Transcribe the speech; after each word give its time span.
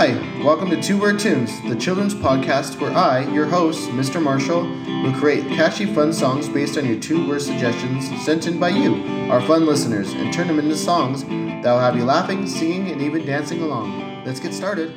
Hi, 0.00 0.12
welcome 0.44 0.70
to 0.70 0.80
Two 0.80 0.96
Word 0.96 1.18
Tunes, 1.18 1.60
the 1.62 1.74
children's 1.74 2.14
podcast 2.14 2.80
where 2.80 2.92
I, 2.92 3.28
your 3.34 3.46
host, 3.46 3.88
Mr. 3.88 4.22
Marshall, 4.22 4.62
will 5.02 5.12
create 5.18 5.48
catchy, 5.48 5.92
fun 5.92 6.12
songs 6.12 6.48
based 6.48 6.78
on 6.78 6.86
your 6.86 7.00
two 7.00 7.28
word 7.28 7.42
suggestions 7.42 8.08
sent 8.24 8.46
in 8.46 8.60
by 8.60 8.68
you, 8.68 8.94
our 9.28 9.40
fun 9.40 9.66
listeners, 9.66 10.12
and 10.12 10.32
turn 10.32 10.46
them 10.46 10.60
into 10.60 10.76
songs 10.76 11.24
that 11.24 11.72
will 11.72 11.80
have 11.80 11.96
you 11.96 12.04
laughing, 12.04 12.46
singing, 12.46 12.92
and 12.92 13.02
even 13.02 13.26
dancing 13.26 13.60
along. 13.60 14.22
Let's 14.24 14.38
get 14.38 14.54
started. 14.54 14.94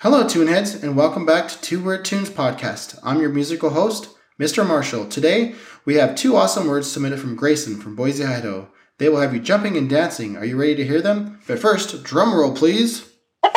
Hello, 0.00 0.24
Tuneheads, 0.24 0.82
and 0.82 0.94
welcome 0.94 1.24
back 1.24 1.48
to 1.48 1.60
Two 1.62 1.82
Word 1.82 2.04
Tunes 2.04 2.28
podcast. 2.28 2.98
I'm 3.02 3.22
your 3.22 3.30
musical 3.30 3.70
host, 3.70 4.10
Mr. 4.38 4.66
Marshall. 4.66 5.06
Today, 5.06 5.54
we 5.86 5.94
have 5.94 6.14
two 6.14 6.36
awesome 6.36 6.66
words 6.66 6.92
submitted 6.92 7.18
from 7.18 7.34
Grayson 7.34 7.80
from 7.80 7.96
Boise, 7.96 8.26
Idaho. 8.26 8.70
They 9.00 9.08
will 9.08 9.20
have 9.22 9.32
you 9.34 9.40
jumping 9.40 9.78
and 9.78 9.88
dancing. 9.88 10.36
Are 10.36 10.44
you 10.44 10.58
ready 10.58 10.74
to 10.74 10.84
hear 10.84 11.00
them? 11.00 11.40
But 11.46 11.58
first, 11.58 12.04
drum 12.04 12.34
roll, 12.34 12.54
please. 12.54 13.08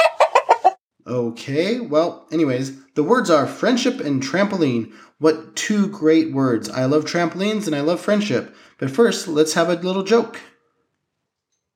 Okay, 1.06 1.82
well, 1.82 2.26
anyways, 2.32 2.82
the 2.94 3.04
words 3.04 3.30
are 3.30 3.46
friendship 3.46 4.00
and 4.00 4.24
trampoline. 4.24 4.94
What 5.20 5.54
two 5.58 5.90
great 5.90 6.32
words. 6.32 6.70
I 6.70 6.86
love 6.86 7.04
trampolines 7.04 7.68
and 7.68 7.76
I 7.76 7.82
love 7.82 8.00
friendship. 8.00 8.56
But 8.78 8.90
first, 8.90 9.28
let's 9.28 9.52
have 9.54 9.68
a 9.70 9.74
little 9.74 10.04
joke. 10.04 10.40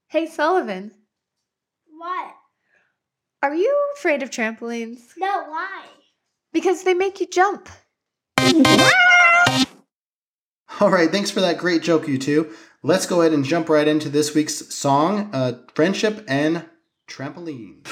Hey, 0.07 0.27
Sullivan, 0.27 0.91
What? 1.89 2.35
are 3.43 3.53
you 3.53 3.77
afraid 3.97 4.23
of 4.23 4.29
trampolines? 4.29 5.01
No, 5.17 5.43
why? 5.49 5.81
Because 6.53 6.83
they 6.83 6.93
make 6.93 7.19
you 7.19 7.27
jump. 7.27 7.67
All 10.79 10.89
right, 10.89 11.11
thanks 11.11 11.31
for 11.31 11.41
that 11.41 11.57
great 11.57 11.81
joke, 11.81 12.07
you 12.07 12.17
two. 12.17 12.53
Let's 12.83 13.07
go 13.07 13.21
ahead 13.21 13.33
and 13.33 13.43
jump 13.43 13.69
right 13.69 13.87
into 13.87 14.07
this 14.07 14.35
week's 14.35 14.73
song, 14.73 15.31
uh, 15.33 15.59
Friendship 15.73 16.23
and 16.27 16.65
Trampoline. 17.07 17.83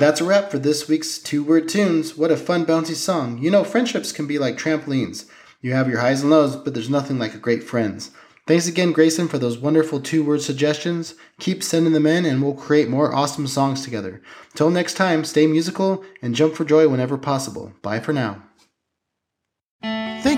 That's 0.00 0.22
a 0.22 0.24
wrap 0.24 0.50
for 0.50 0.58
this 0.58 0.88
week's 0.88 1.18
Two 1.18 1.44
Word 1.44 1.68
Tunes. 1.68 2.16
What 2.16 2.30
a 2.30 2.36
fun, 2.38 2.64
bouncy 2.64 2.94
song. 2.94 3.36
You 3.36 3.50
know, 3.50 3.64
friendships 3.64 4.12
can 4.12 4.26
be 4.26 4.38
like 4.38 4.56
trampolines. 4.56 5.26
You 5.60 5.74
have 5.74 5.90
your 5.90 6.00
highs 6.00 6.22
and 6.22 6.30
lows, 6.30 6.56
but 6.56 6.72
there's 6.72 6.88
nothing 6.88 7.18
like 7.18 7.34
a 7.34 7.38
great 7.38 7.62
friends. 7.62 8.10
Thanks 8.46 8.66
again, 8.66 8.92
Grayson, 8.92 9.28
for 9.28 9.36
those 9.36 9.58
wonderful 9.58 10.00
two 10.00 10.24
word 10.24 10.40
suggestions. 10.40 11.16
Keep 11.38 11.62
sending 11.62 11.92
them 11.92 12.06
in, 12.06 12.24
and 12.24 12.42
we'll 12.42 12.54
create 12.54 12.88
more 12.88 13.14
awesome 13.14 13.46
songs 13.46 13.84
together. 13.84 14.22
Till 14.54 14.70
next 14.70 14.94
time, 14.94 15.22
stay 15.22 15.46
musical 15.46 16.02
and 16.22 16.34
jump 16.34 16.54
for 16.54 16.64
joy 16.64 16.88
whenever 16.88 17.18
possible. 17.18 17.74
Bye 17.82 18.00
for 18.00 18.14
now. 18.14 18.42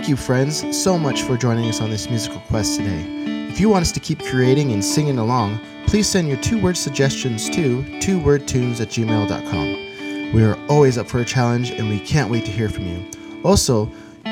Thank 0.03 0.11
you, 0.11 0.17
friends, 0.17 0.83
so 0.83 0.99
much 0.99 1.23
for 1.23 1.37
joining 1.37 1.69
us 1.69 1.81
on 1.81 1.89
this 1.89 2.11
musical 2.11 2.41
quest 2.41 2.75
today. 2.75 3.05
If 3.49 3.61
you 3.61 3.69
want 3.69 3.83
us 3.83 3.93
to 3.93 4.01
keep 4.01 4.19
creating 4.19 4.73
and 4.73 4.85
singing 4.85 5.19
along, 5.19 5.61
please 5.87 6.09
send 6.09 6.27
your 6.27 6.39
two 6.39 6.61
word 6.61 6.77
suggestions 6.77 7.49
to 7.51 7.85
twowordtunes 8.01 8.81
at 8.81 8.89
gmail.com. 8.89 10.33
We 10.35 10.43
are 10.43 10.59
always 10.69 10.99
up 10.99 11.07
for 11.07 11.21
a 11.21 11.25
challenge 11.25 11.71
and 11.71 11.89
we 11.89 12.01
can't 12.01 12.33
wait 12.33 12.45
to 12.47 12.51
hear 12.51 12.69
from 12.69 12.89
you. 12.89 13.09
Also, 13.45 13.85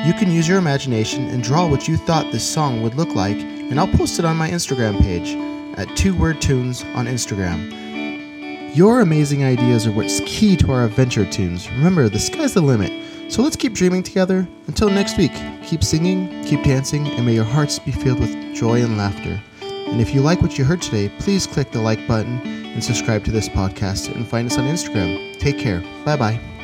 you 0.03 0.11
can 0.11 0.29
use 0.29 0.45
your 0.45 0.57
imagination 0.57 1.29
and 1.29 1.41
draw 1.41 1.65
what 1.65 1.87
you 1.87 1.95
thought 1.95 2.33
this 2.33 2.43
song 2.43 2.81
would 2.81 2.95
look 2.95 3.15
like, 3.15 3.37
and 3.37 3.79
I'll 3.79 3.87
post 3.87 4.19
it 4.19 4.25
on 4.25 4.35
my 4.35 4.49
Instagram 4.49 4.99
page 4.99 5.37
at 5.79 5.95
Two 5.95 6.13
Word 6.13 6.41
Tunes 6.41 6.83
on 6.95 7.05
Instagram. 7.05 8.75
Your 8.75 8.99
amazing 8.99 9.45
ideas 9.45 9.87
are 9.87 9.93
what's 9.93 10.19
key 10.25 10.57
to 10.57 10.73
our 10.73 10.83
adventure 10.83 11.25
tunes. 11.31 11.71
Remember, 11.71 12.09
the 12.09 12.19
sky's 12.19 12.55
the 12.55 12.61
limit. 12.61 12.91
So 13.31 13.41
let's 13.41 13.55
keep 13.55 13.73
dreaming 13.73 14.03
together. 14.03 14.45
Until 14.67 14.89
next 14.89 15.17
week, 15.17 15.31
keep 15.63 15.85
singing, 15.85 16.43
keep 16.43 16.63
dancing, 16.63 17.07
and 17.07 17.25
may 17.25 17.33
your 17.33 17.45
hearts 17.45 17.79
be 17.79 17.93
filled 17.93 18.19
with 18.19 18.53
joy 18.53 18.83
and 18.83 18.97
laughter. 18.97 19.41
And 19.61 20.01
if 20.01 20.13
you 20.13 20.19
like 20.19 20.41
what 20.41 20.57
you 20.57 20.65
heard 20.65 20.81
today, 20.81 21.07
please 21.17 21.47
click 21.47 21.71
the 21.71 21.79
like 21.79 22.05
button 22.09 22.41
and 22.45 22.83
subscribe 22.83 23.23
to 23.23 23.31
this 23.31 23.47
podcast 23.47 24.13
and 24.13 24.27
find 24.27 24.51
us 24.51 24.57
on 24.57 24.65
Instagram. 24.65 25.39
Take 25.39 25.57
care. 25.57 25.81
Bye 26.03 26.17
bye. 26.17 26.60